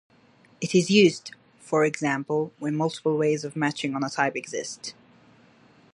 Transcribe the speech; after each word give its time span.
It 0.61 0.73
is 0.73 0.89
used, 0.89 1.29
for 1.59 1.85
example, 1.85 2.51
when 2.57 2.75
multiple 2.75 3.15
ways 3.19 3.43
of 3.45 3.55
matching 3.55 3.93
on 3.95 4.03
a 4.03 4.09
type 4.09 4.35
exist. 4.35 4.95